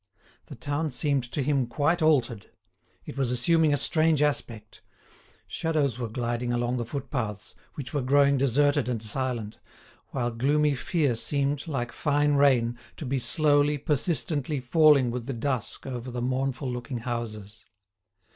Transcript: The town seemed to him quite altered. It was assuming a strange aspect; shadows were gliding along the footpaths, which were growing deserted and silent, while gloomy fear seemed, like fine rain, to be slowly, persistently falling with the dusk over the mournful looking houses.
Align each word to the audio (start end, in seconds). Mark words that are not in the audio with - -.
The 0.47 0.55
town 0.55 0.89
seemed 0.89 1.31
to 1.31 1.43
him 1.43 1.67
quite 1.67 2.01
altered. 2.01 2.49
It 3.05 3.19
was 3.19 3.29
assuming 3.29 3.71
a 3.71 3.77
strange 3.77 4.23
aspect; 4.23 4.81
shadows 5.45 5.99
were 5.99 6.07
gliding 6.09 6.51
along 6.51 6.77
the 6.77 6.85
footpaths, 6.87 7.53
which 7.75 7.93
were 7.93 8.01
growing 8.01 8.35
deserted 8.35 8.89
and 8.89 8.99
silent, 9.03 9.59
while 10.07 10.31
gloomy 10.31 10.73
fear 10.73 11.13
seemed, 11.13 11.67
like 11.67 11.91
fine 11.91 12.33
rain, 12.33 12.79
to 12.97 13.05
be 13.05 13.19
slowly, 13.19 13.77
persistently 13.77 14.59
falling 14.59 15.11
with 15.11 15.27
the 15.27 15.33
dusk 15.33 15.85
over 15.85 16.09
the 16.09 16.19
mournful 16.19 16.71
looking 16.71 16.97
houses. 17.01 17.63